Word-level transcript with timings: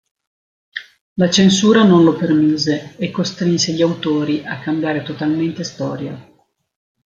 La 1.17 1.29
censura 1.31 1.83
non 1.83 2.03
lo 2.03 2.15
permise 2.15 2.95
e 2.97 3.11
costrinse 3.11 3.71
gli 3.73 3.83
autori 3.83 4.43
a 4.43 4.57
cambiare 4.59 5.03
totalmente 5.03 5.63
storia. 5.63 6.27